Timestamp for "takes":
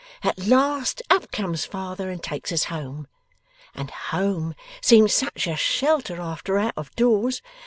2.23-2.51